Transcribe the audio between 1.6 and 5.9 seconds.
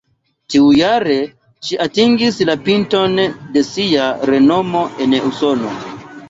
ŝi atingis la pinton de sia renomo en Usono.